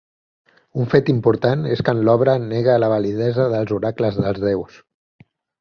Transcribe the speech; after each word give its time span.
Un 0.83 0.87
fet 0.93 1.11
important 1.13 1.67
és 1.75 1.83
que 1.89 1.95
en 1.97 2.01
l’obra 2.09 2.35
nega 2.47 2.79
la 2.85 2.91
validesa 2.95 3.47
dels 3.55 3.77
oracles 3.81 4.21
dels 4.25 4.45
déus. 4.51 4.85